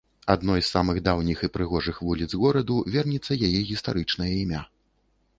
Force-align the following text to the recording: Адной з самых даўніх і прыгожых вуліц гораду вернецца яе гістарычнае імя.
Адной 0.33 0.61
з 0.61 0.69
самых 0.75 0.97
даўніх 1.07 1.41
і 1.47 1.49
прыгожых 1.57 1.99
вуліц 2.07 2.29
гораду 2.43 2.77
вернецца 2.95 3.37
яе 3.49 3.61
гістарычнае 3.69 4.31
імя. 4.41 4.63